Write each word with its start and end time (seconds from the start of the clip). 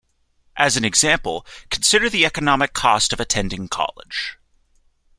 As 0.57 0.77
an 0.77 0.83
example, 0.83 1.45
consider 1.69 2.09
the 2.09 2.25
economic 2.25 2.73
cost 2.73 3.13
of 3.13 3.19
attending 3.19 3.67
college. 3.67 4.35